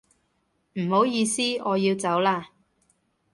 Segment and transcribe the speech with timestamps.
[0.79, 2.49] 唔好意思，我要走啦